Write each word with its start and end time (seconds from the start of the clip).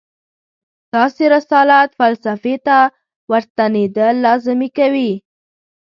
داسې 0.93 1.23
رسالت 1.35 1.89
فلسفې 1.99 2.55
ته 2.67 2.77
ورستنېدل 3.31 4.13
لازمي 4.25 4.69
کوي. 4.77 5.11